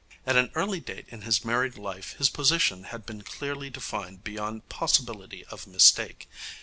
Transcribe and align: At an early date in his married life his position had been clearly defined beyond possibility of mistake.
At 0.25 0.35
an 0.35 0.49
early 0.55 0.79
date 0.79 1.05
in 1.09 1.21
his 1.21 1.45
married 1.45 1.77
life 1.77 2.13
his 2.13 2.27
position 2.27 2.85
had 2.85 3.05
been 3.05 3.21
clearly 3.21 3.69
defined 3.69 4.23
beyond 4.23 4.67
possibility 4.67 5.45
of 5.51 5.67
mistake. 5.67 6.27